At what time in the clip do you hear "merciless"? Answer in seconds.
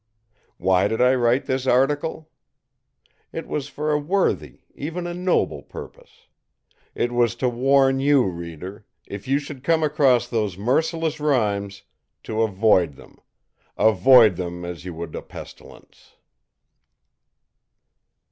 10.57-11.19